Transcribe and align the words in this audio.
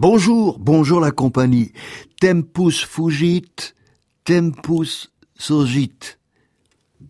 Bonjour, 0.00 0.58
bonjour 0.60 1.00
la 1.00 1.10
compagnie. 1.10 1.72
Tempus 2.20 2.84
fugit, 2.84 3.50
tempus 4.24 5.12
surgit. 5.36 5.90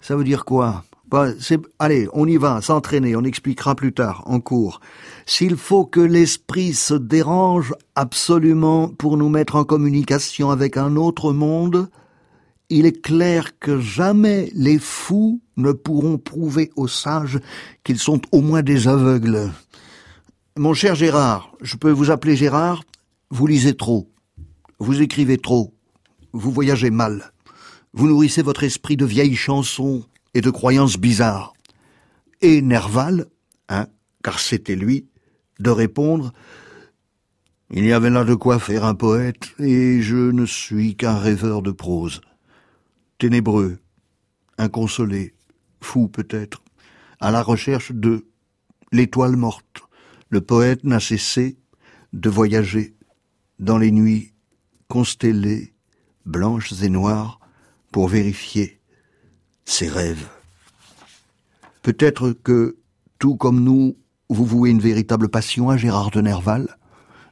Ça 0.01 0.17
veut 0.17 0.25
dire 0.25 0.45
quoi? 0.45 0.85
Bah, 1.11 1.29
Allez, 1.79 2.09
on 2.13 2.27
y 2.27 2.37
va, 2.37 2.61
s'entraîner, 2.61 3.17
on 3.17 3.25
expliquera 3.25 3.75
plus 3.75 3.93
tard, 3.93 4.23
en 4.27 4.41
cours. 4.41 4.81
S'il 5.27 5.57
faut 5.57 5.85
que 5.85 6.01
l'esprit 6.01 6.75
se 6.75 6.95
dérange 6.95 7.75
absolument 7.95 8.89
pour 8.89 9.17
nous 9.17 9.29
mettre 9.29 9.57
en 9.57 9.65
communication 9.65 10.51
avec 10.51 10.77
un 10.77 10.97
autre 10.97 11.33
monde, 11.33 11.91
il 12.71 12.87
est 12.87 13.01
clair 13.01 13.59
que 13.59 13.81
jamais 13.81 14.51
les 14.55 14.79
fous 14.79 15.41
ne 15.57 15.73
pourront 15.73 16.19
prouver 16.19 16.71
aux 16.77 16.89
sages 16.89 17.39
qu'ils 17.83 17.99
sont 17.99 18.21
au 18.33 18.41
moins 18.41 18.63
des 18.63 18.89
aveugles. 18.89 19.51
Mon 20.57 20.75
cher 20.75 20.95
Gérard, 20.95 21.53
je 21.63 21.77
peux 21.77 21.91
vous 21.91 22.11
appeler 22.11 22.37
Gérard 22.37 22.83
Vous 23.31 23.47
lisez 23.47 23.77
trop, 23.77 24.11
vous 24.79 25.01
écrivez 25.01 25.39
trop, 25.39 25.73
vous 26.33 26.51
voyagez 26.51 26.91
mal, 26.91 27.33
vous 27.95 28.07
nourrissez 28.07 28.43
votre 28.43 28.65
esprit 28.65 28.97
de 28.97 29.07
vieilles 29.07 29.37
chansons 29.37 30.05
et 30.35 30.41
de 30.41 30.51
croyances 30.51 30.99
bizarres. 30.99 31.55
Et 32.43 32.61
Nerval, 32.61 33.27
hein, 33.69 33.87
car 34.23 34.39
c'était 34.39 34.77
lui, 34.77 35.07
de 35.59 35.71
répondre 35.71 36.33
Il 37.71 37.85
y 37.85 37.93
avait 37.93 38.11
là 38.11 38.25
de 38.25 38.35
quoi 38.35 38.59
faire 38.59 38.85
un 38.85 38.95
poète, 38.95 39.49
et 39.59 40.03
je 40.03 40.17
ne 40.17 40.47
suis 40.47 40.97
qu'un 40.97 41.19
rêveur 41.19 41.63
de 41.63 41.73
prose. 41.73 42.21
Ténébreux, 43.19 43.79
inconsolé, 44.59 45.35
fou 45.81 46.09
peut-être, 46.09 46.63
à 47.21 47.33
la 47.33 47.43
recherche 47.43 47.91
de 47.91 48.29
l'étoile 48.93 49.37
morte, 49.37 49.83
le 50.31 50.41
poète 50.41 50.85
n'a 50.85 51.01
cessé 51.01 51.59
de 52.13 52.31
voyager 52.31 52.95
dans 53.59 53.77
les 53.77 53.91
nuits 53.91 54.35
constellées, 54.87 55.75
blanches 56.27 56.81
et 56.81 56.89
noires, 56.89 57.41
pour 57.91 58.07
vérifier 58.07 58.81
ses 59.65 59.89
rêves. 59.89 60.29
Peut-être 61.83 62.31
que, 62.31 62.77
tout 63.19 63.37
comme 63.37 63.65
nous, 63.65 63.97
vous 64.29 64.45
vouez 64.45 64.71
une 64.71 64.81
véritable 64.81 65.29
passion 65.29 65.71
à 65.71 65.77
Gérard 65.77 66.11
de 66.11 66.21
Nerval. 66.21 66.77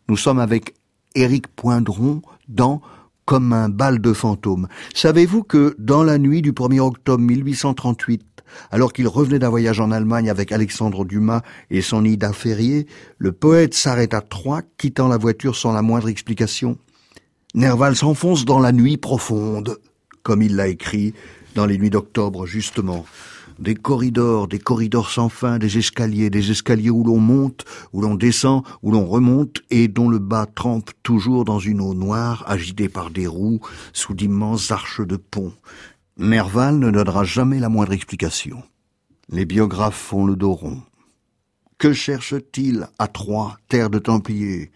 Nous 0.09 0.17
sommes 0.17 0.41
avec 0.41 0.75
Éric 1.15 1.47
Poindron 1.48 2.23
dans 2.48 2.81
Comme 3.27 3.52
un 3.52 3.69
bal 3.69 4.00
de 4.00 4.12
fantômes. 4.12 4.69
Savez-vous 4.94 5.42
que 5.42 5.74
dans 5.80 6.05
la 6.05 6.16
nuit 6.16 6.42
du 6.42 6.52
1er 6.52 6.78
octobre 6.78 7.22
1838, 7.24 8.22
alors 8.70 8.92
qu'il 8.92 9.08
revenait 9.08 9.41
d'un 9.41 9.48
voyage 9.48 9.80
en 9.80 9.91
Allemagne 9.91 10.30
avec 10.30 10.52
Alexandre 10.52 11.05
Dumas 11.05 11.42
et 11.70 11.82
son 11.82 12.04
Ida 12.04 12.32
Ferrier, 12.32 12.86
le 13.19 13.32
poète 13.32 13.74
s'arrête 13.74 14.14
à 14.14 14.20
Troyes, 14.20 14.62
quittant 14.78 15.08
la 15.08 15.16
voiture 15.16 15.56
sans 15.56 15.72
la 15.72 15.82
moindre 15.82 16.08
explication. 16.08 16.78
Nerval 17.54 17.97
s'enfonce 17.97 18.44
dans 18.44 18.60
la 18.60 18.70
nuit 18.70 18.97
profonde, 18.97 19.78
comme 20.22 20.41
il 20.41 20.54
l'a 20.54 20.69
écrit 20.69 21.12
dans 21.56 21.66
les 21.66 21.78
nuits 21.78 21.91
d'octobre, 21.91 22.47
justement. 22.47 23.06
Des 23.59 23.75
corridors, 23.75 24.49
des 24.49 24.59
corridors 24.59 25.11
sans 25.11 25.31
fin, 25.31 25.59
des 25.59 25.79
escaliers, 25.79 26.29
des 26.29 26.51
escaliers 26.51 26.91
où 26.91 27.03
l'on 27.03 27.19
monte, 27.19 27.65
où 27.95 28.03
l'on 28.03 28.15
descend, 28.15 28.62
où 28.83 28.91
l'on 28.91 29.07
remonte, 29.07 29.62
et 29.71 29.89
dont 29.89 30.11
le 30.11 30.19
bas 30.19 30.45
trempe 30.45 30.91
toujours 31.03 31.47
dans 31.47 31.59
une 31.59 31.81
eau 31.81 31.95
noire, 31.95 32.45
agitée 32.47 32.91
par 32.91 33.11
des 33.11 33.27
roues, 33.27 33.61
sous 33.95 34.12
d'immenses 34.12 34.71
arches 34.71 35.01
de 35.01 35.17
pont. 35.17 35.55
Nerval 36.19 36.79
ne 36.79 36.91
donnera 36.91 37.25
jamais 37.25 37.59
la 37.59 37.71
moindre 37.71 37.93
explication. 37.93 38.62
Les 39.31 39.47
biographes 39.47 39.97
font 39.97 40.27
le 40.27 40.37
dos 40.37 40.53
rond. 40.53 40.83
Que 41.79 41.93
cherche-t-il 41.93 42.89
à 42.99 43.09
Troyes, 43.09 43.57
terre 43.69 43.91
de 43.91 43.99
Templiers? 43.99 44.71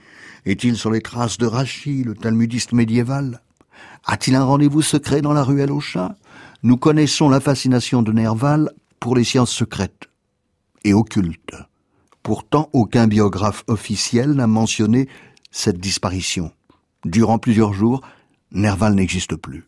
Est-il 0.47 0.77
sur 0.77 0.91
les 0.91 1.01
traces 1.03 1.39
de 1.39 1.47
Rachid, 1.47 2.07
le 2.07 2.15
talmudiste 2.15 2.73
médiéval? 2.73 3.43
A-t-il 4.05 4.37
un 4.37 4.45
rendez-vous 4.45 4.83
secret 4.83 5.21
dans 5.21 5.33
la 5.33 5.45
ruelle 5.45 5.71
aux 5.71 5.81
chats 5.81 6.17
Nous 6.63 6.77
connaissons 6.77 7.31
la 7.31 7.41
fascination 7.41 8.03
de 8.03 8.13
Nerval 8.13 8.71
pour 8.99 9.17
les 9.17 9.25
sciences 9.25 9.51
secrètes 9.51 10.11
et 10.85 10.93
occultes. 10.93 11.55
Pourtant, 12.23 12.69
aucun 12.75 13.07
biographe 13.07 13.65
officiel 13.67 14.33
n'a 14.33 14.47
mentionné 14.47 15.09
cette 15.51 15.79
disparition. 15.79 16.53
Durant 17.07 17.39
plusieurs 17.39 17.73
jours, 17.73 18.03
Nerval 18.53 18.95
n'existe 18.95 19.37
plus. 19.37 19.65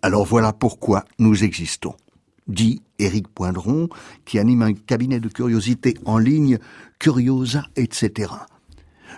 Alors 0.00 0.24
voilà 0.24 0.52
pourquoi 0.52 1.04
nous 1.18 1.42
existons, 1.42 1.96
dit 2.46 2.80
Éric 3.00 3.26
Poindron, 3.26 3.88
qui 4.24 4.38
anime 4.38 4.62
un 4.62 4.74
cabinet 4.74 5.18
de 5.18 5.28
curiosité 5.28 5.96
en 6.04 6.18
ligne, 6.18 6.58
Curiosa, 7.00 7.64
etc. 7.74 8.30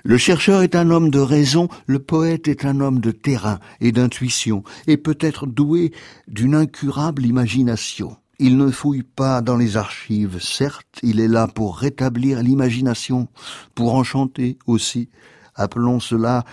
Le 0.05 0.17
chercheur 0.17 0.63
est 0.63 0.75
un 0.75 0.91
homme 0.91 1.11
de 1.11 1.19
raison, 1.19 1.69
le 1.87 1.99
poète 1.99 2.49
est 2.49 2.65
un 2.65 2.81
homme 2.81 3.01
de 3.01 3.11
terrain 3.11 3.59
et 3.81 3.93
d'intuition, 3.93 4.65
et 4.87 4.97
peut-être 4.97 5.47
doué 5.47 5.93
d'une 6.29 6.55
incurable 6.55 7.27
imagination. 7.27 8.17
Il 8.39 8.57
ne 8.57 8.71
fouille 8.71 9.03
pas 9.03 9.43
dans 9.43 9.57
les 9.57 9.77
archives, 9.77 10.39
certes, 10.41 10.99
il 11.03 11.21
est 11.21 11.29
là 11.29 11.47
pour 11.47 11.77
rétablir 11.77 12.43
l'imagination, 12.43 13.29
pour 13.75 13.95
enchanter 13.95 14.59
aussi. 14.67 15.11
Appelons 15.55 16.01
cela 16.01 16.45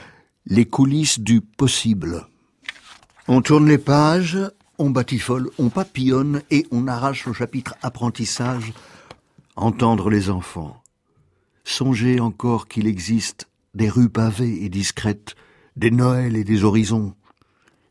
les 0.45 0.65
coulisses 0.65 1.19
du 1.19 1.41
possible. 1.41 2.27
On 3.27 3.41
tourne 3.41 3.67
les 3.67 3.77
pages, 3.77 4.37
on 4.77 4.89
batifole, 4.89 5.49
on 5.57 5.69
papillonne 5.69 6.41
et 6.51 6.65
on 6.71 6.87
arrache 6.87 7.27
au 7.27 7.33
chapitre 7.33 7.75
apprentissage 7.81 8.73
entendre 9.57 10.09
les 10.09 10.29
enfants. 10.29 10.81
Songez 11.69 12.21
encore 12.21 12.69
qu'il 12.69 12.87
existe 12.87 13.49
des 13.75 13.89
rues 13.89 14.07
pavées 14.07 14.63
et 14.63 14.69
discrètes, 14.69 15.35
des 15.75 15.91
Noëls 15.91 16.37
et 16.37 16.45
des 16.45 16.63
horizons. 16.63 17.13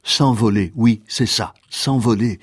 S'envoler, 0.02 0.72
oui, 0.76 1.02
c'est 1.08 1.26
ça, 1.26 1.52
s'envoler, 1.68 2.40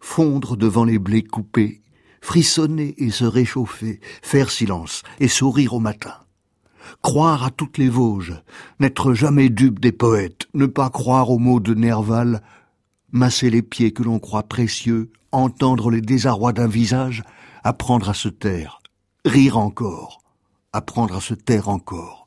fondre 0.00 0.56
devant 0.56 0.84
les 0.84 0.98
blés 0.98 1.22
coupés, 1.22 1.82
frissonner 2.20 2.96
et 2.98 3.10
se 3.10 3.24
réchauffer, 3.24 4.00
faire 4.22 4.50
silence 4.50 5.04
et 5.20 5.28
sourire 5.28 5.74
au 5.74 5.78
matin 5.78 6.16
croire 7.00 7.44
à 7.44 7.50
toutes 7.50 7.78
les 7.78 7.88
Vosges, 7.88 8.34
n'être 8.80 9.14
jamais 9.14 9.48
dupe 9.48 9.78
des 9.78 9.92
poètes, 9.92 10.48
ne 10.52 10.66
pas 10.66 10.90
croire 10.90 11.30
aux 11.30 11.38
mots 11.38 11.60
de 11.60 11.74
Nerval, 11.74 12.42
masser 13.12 13.50
les 13.50 13.62
pieds 13.62 13.92
que 13.92 14.02
l'on 14.02 14.18
croit 14.18 14.42
précieux, 14.42 15.10
entendre 15.30 15.92
les 15.92 16.00
désarrois 16.00 16.52
d'un 16.52 16.66
visage, 16.66 17.22
apprendre 17.62 18.10
à 18.10 18.14
se 18.14 18.28
taire, 18.28 18.82
rire 19.24 19.58
encore, 19.58 20.21
apprendre 20.72 21.16
à 21.16 21.20
se 21.20 21.34
taire 21.34 21.68
encore. 21.68 22.21